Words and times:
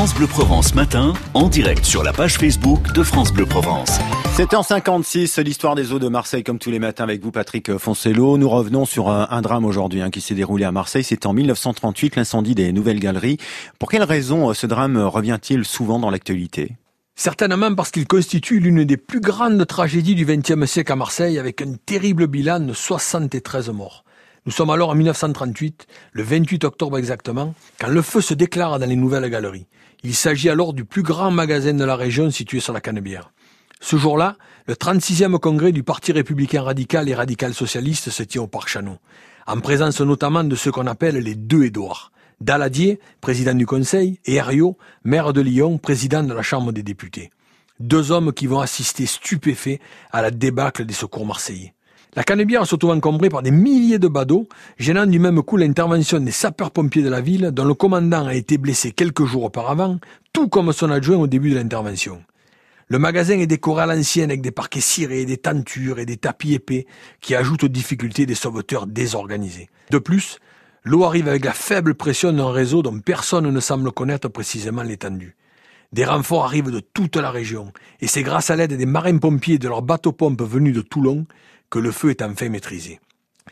France 0.00 0.14
Bleu 0.14 0.28
Provence 0.28 0.74
matin, 0.74 1.12
en 1.34 1.48
direct 1.48 1.84
sur 1.84 2.02
la 2.02 2.14
page 2.14 2.38
Facebook 2.38 2.90
de 2.94 3.02
France 3.02 3.34
Bleu 3.34 3.44
Provence. 3.44 3.98
7h56, 4.34 5.42
l'histoire 5.42 5.74
des 5.74 5.92
eaux 5.92 5.98
de 5.98 6.08
Marseille 6.08 6.42
comme 6.42 6.58
tous 6.58 6.70
les 6.70 6.78
matins 6.78 7.04
avec 7.04 7.22
vous 7.22 7.30
Patrick 7.30 7.76
Foncello. 7.76 8.38
Nous 8.38 8.48
revenons 8.48 8.86
sur 8.86 9.10
un, 9.10 9.42
drame 9.42 9.66
aujourd'hui 9.66 10.00
hein, 10.00 10.08
qui 10.08 10.22
s'est 10.22 10.34
déroulé 10.34 10.64
à 10.64 10.72
Marseille. 10.72 11.04
C'était 11.04 11.26
en 11.26 11.34
1938, 11.34 12.16
l'incendie 12.16 12.54
des 12.54 12.72
Nouvelles 12.72 12.98
Galeries. 12.98 13.36
Pour 13.78 13.90
quelle 13.90 14.04
raison 14.04 14.48
euh, 14.48 14.54
ce 14.54 14.66
drame 14.66 14.96
revient-il 14.96 15.66
souvent 15.66 15.98
dans 15.98 16.08
l'actualité? 16.08 16.78
Certainement 17.14 17.74
parce 17.74 17.90
qu'il 17.90 18.06
constitue 18.06 18.58
l'une 18.58 18.84
des 18.84 18.96
plus 18.96 19.20
grandes 19.20 19.66
tragédies 19.66 20.14
du 20.14 20.24
XXe 20.24 20.64
siècle 20.64 20.92
à 20.92 20.96
Marseille 20.96 21.38
avec 21.38 21.60
un 21.60 21.74
terrible 21.74 22.26
bilan 22.26 22.60
de 22.60 22.72
73 22.72 23.68
morts. 23.68 24.04
Nous 24.46 24.52
sommes 24.52 24.70
alors 24.70 24.88
en 24.88 24.94
1938, 24.94 25.86
le 26.12 26.22
28 26.22 26.64
octobre 26.64 26.96
exactement, 26.96 27.54
quand 27.78 27.88
le 27.88 28.00
feu 28.00 28.22
se 28.22 28.32
déclare 28.32 28.78
dans 28.78 28.88
les 28.88 28.96
nouvelles 28.96 29.28
galeries. 29.30 29.66
Il 30.02 30.14
s'agit 30.14 30.48
alors 30.48 30.72
du 30.72 30.86
plus 30.86 31.02
grand 31.02 31.30
magasin 31.30 31.74
de 31.74 31.84
la 31.84 31.94
région 31.94 32.30
situé 32.30 32.58
sur 32.58 32.72
la 32.72 32.80
Canebière. 32.80 33.32
Ce 33.82 33.96
jour-là, 33.96 34.36
le 34.66 34.74
36e 34.74 35.38
congrès 35.38 35.72
du 35.72 35.82
Parti 35.82 36.12
républicain 36.12 36.62
radical 36.62 37.08
et 37.10 37.14
radical 37.14 37.52
socialiste 37.52 38.08
se 38.08 38.22
tient 38.22 38.40
au 38.40 38.46
Parc 38.46 38.68
Chanot, 38.68 38.98
en 39.46 39.60
présence 39.60 40.00
notamment 40.00 40.44
de 40.44 40.56
ceux 40.56 40.72
qu'on 40.72 40.86
appelle 40.86 41.16
les 41.16 41.34
deux 41.34 41.64
Édouards. 41.64 42.10
Daladier, 42.40 42.98
président 43.20 43.54
du 43.54 43.66
Conseil, 43.66 44.20
et 44.24 44.36
Herriot, 44.36 44.78
maire 45.04 45.34
de 45.34 45.42
Lyon, 45.42 45.76
président 45.76 46.22
de 46.22 46.32
la 46.32 46.40
Chambre 46.40 46.72
des 46.72 46.82
députés. 46.82 47.30
Deux 47.78 48.10
hommes 48.10 48.32
qui 48.32 48.46
vont 48.46 48.60
assister 48.60 49.04
stupéfaits 49.04 49.80
à 50.12 50.22
la 50.22 50.30
débâcle 50.30 50.86
des 50.86 50.94
secours 50.94 51.26
marseillais. 51.26 51.74
La 52.16 52.24
Canebière 52.24 52.66
se 52.66 52.74
trouve 52.74 52.90
encombrée 52.90 53.28
par 53.28 53.42
des 53.42 53.52
milliers 53.52 54.00
de 54.00 54.08
badauds, 54.08 54.48
gênant 54.78 55.06
du 55.06 55.20
même 55.20 55.42
coup 55.44 55.56
l'intervention 55.56 56.18
des 56.18 56.32
sapeurs-pompiers 56.32 57.04
de 57.04 57.08
la 57.08 57.20
ville, 57.20 57.52
dont 57.52 57.64
le 57.64 57.74
commandant 57.74 58.26
a 58.26 58.34
été 58.34 58.58
blessé 58.58 58.90
quelques 58.90 59.24
jours 59.26 59.44
auparavant, 59.44 60.00
tout 60.32 60.48
comme 60.48 60.72
son 60.72 60.90
adjoint 60.90 61.18
au 61.18 61.28
début 61.28 61.50
de 61.50 61.54
l'intervention. 61.54 62.20
Le 62.88 62.98
magasin 62.98 63.38
est 63.38 63.46
décoré 63.46 63.82
à 63.82 63.86
l'ancienne 63.86 64.30
avec 64.30 64.42
des 64.42 64.50
parquets 64.50 64.80
cirés, 64.80 65.24
des 65.24 65.36
tentures 65.36 66.00
et 66.00 66.06
des 66.06 66.16
tapis 66.16 66.54
épais 66.54 66.86
qui 67.20 67.36
ajoutent 67.36 67.62
aux 67.62 67.68
difficultés 67.68 68.26
des 68.26 68.34
sauveteurs 68.34 68.88
désorganisés. 68.88 69.68
De 69.92 69.98
plus, 69.98 70.40
l'eau 70.82 71.04
arrive 71.04 71.28
avec 71.28 71.44
la 71.44 71.52
faible 71.52 71.94
pression 71.94 72.32
d'un 72.32 72.50
réseau 72.50 72.82
dont 72.82 72.98
personne 72.98 73.48
ne 73.48 73.60
semble 73.60 73.92
connaître 73.92 74.28
précisément 74.28 74.82
l'étendue. 74.82 75.36
Des 75.92 76.04
renforts 76.04 76.44
arrivent 76.44 76.70
de 76.70 76.78
toute 76.80 77.16
la 77.16 77.32
région, 77.32 77.72
et 78.00 78.06
c'est 78.06 78.22
grâce 78.22 78.50
à 78.50 78.56
l'aide 78.56 78.74
des 78.74 78.86
marins-pompiers 78.86 79.58
de 79.58 79.68
leurs 79.68 79.82
bateaux-pompes 79.82 80.42
venus 80.42 80.74
de 80.74 80.82
Toulon 80.82 81.26
que 81.68 81.80
le 81.80 81.90
feu 81.90 82.10
est 82.10 82.22
enfin 82.22 82.48
maîtrisé. 82.48 83.00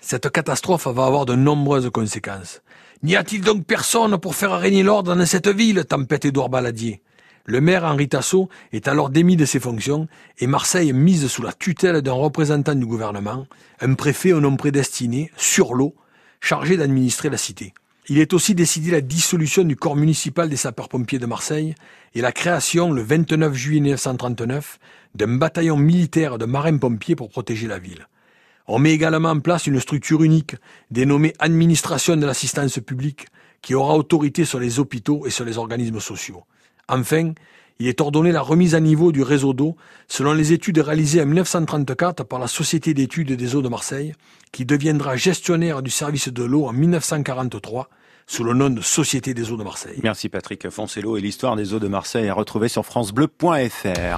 Cette 0.00 0.31
catastrophe 0.31 0.86
va 0.86 1.06
avoir 1.06 1.27
de 1.27 1.34
nombreuses 1.34 1.91
conséquences. 1.91 2.62
N'y 3.03 3.16
a-t-il 3.16 3.42
donc 3.42 3.64
personne 3.64 4.19
pour 4.19 4.36
faire 4.36 4.56
régner 4.56 4.84
l'ordre 4.84 5.16
dans 5.16 5.27
cette 5.27 5.48
ville 5.48 5.84
tempête 5.84 6.27
Édouard 6.27 6.48
Baladier? 6.48 7.03
Le 7.44 7.61
maire 7.61 7.84
Henri 7.84 8.09
Tassot 8.09 8.48
est 8.72 8.86
alors 8.86 9.11
démis 9.11 9.36
de 9.36 9.44
ses 9.44 9.59
fonctions 9.59 10.06
et 10.39 10.47
Marseille 10.47 10.92
mise 10.92 11.27
sous 11.27 11.42
la 11.42 11.53
tutelle 11.53 12.03
d'un 12.03 12.12
représentant 12.12 12.75
du 12.75 12.86
gouvernement, 12.86 13.47
un 13.81 13.94
préfet 13.94 14.33
au 14.33 14.41
nom 14.41 14.56
prédestiné, 14.56 15.33
sur 15.36 15.75
l'eau, 15.75 15.97
chargé 16.41 16.77
d'administrer 16.77 17.31
la 17.31 17.39
cité. 17.39 17.72
Il 18.11 18.19
est 18.19 18.33
aussi 18.33 18.55
décidé 18.55 18.91
la 18.91 19.03
dissolution 19.03 19.64
du 19.64 19.77
corps 19.77 19.95
municipal 19.95 20.48
des 20.48 20.56
sapeurs-pompiers 20.56 21.19
de 21.19 21.27
Marseille 21.27 21.75
et 22.15 22.23
la 22.23 22.33
création, 22.33 22.91
le 22.91 23.03
29 23.03 23.53
juillet 23.53 23.81
1939, 23.81 24.78
d'un 25.15 25.37
bataillon 25.37 25.77
militaire 25.77 26.39
de 26.39 26.47
marins-pompiers 26.47 27.17
pour 27.17 27.28
protéger 27.28 27.67
la 27.67 27.78
ville. 27.78 28.09
On 28.67 28.78
met 28.78 28.92
également 28.92 29.28
en 29.28 29.41
place 29.41 29.67
une 29.67 29.78
structure 29.78 30.23
unique, 30.23 30.56
dénommée 30.91 31.34
Administration 31.39 32.17
de 32.17 32.25
l'assistance 32.25 32.78
publique, 32.78 33.27
qui 33.61 33.75
aura 33.75 33.95
autorité 33.95 34.47
sur 34.47 34.59
les 34.59 34.78
hôpitaux 34.78 35.27
et 35.27 35.31
sur 35.31 35.45
les 35.45 35.59
organismes 35.59 36.00
sociaux. 36.00 36.45
Enfin, 36.89 37.33
il 37.78 37.89
est 37.89 38.00
ordonné 38.00 38.33
la 38.33 38.41
remise 38.41 38.75
à 38.75 38.81
niveau 38.81 39.12
du 39.12 39.22
réseau 39.22 39.53
d'eau 39.53 39.77
selon 40.09 40.33
les 40.33 40.55
études 40.55 40.78
réalisées 40.78 41.20
en 41.20 41.27
1934 41.27 42.25
par 42.25 42.39
la 42.39 42.48
Société 42.48 42.95
d'études 42.95 43.33
des 43.33 43.55
eaux 43.55 43.62
de 43.62 43.69
Marseille, 43.69 44.15
qui 44.50 44.65
deviendra 44.65 45.16
gestionnaire 45.16 45.82
du 45.82 45.91
service 45.91 46.28
de 46.28 46.43
l'eau 46.43 46.65
en 46.65 46.72
1943 46.72 47.91
sous 48.28 48.44
le 48.44 48.53
nom 48.53 48.71
de 48.71 48.83
Société 48.83 49.34
des 49.34 49.50
eaux 49.50 49.56
de 49.56 49.65
Marseille. 49.65 49.99
Merci 50.05 50.28
Patrick 50.28 50.69
Foncello 50.69 51.16
et 51.16 51.21
l'histoire 51.21 51.56
des 51.56 51.72
eaux 51.75 51.81
de 51.81 51.89
Marseille 51.89 52.28
à 52.28 52.34
retrouver 52.34 52.69
sur 52.69 52.84
francebleu.fr. 52.84 54.16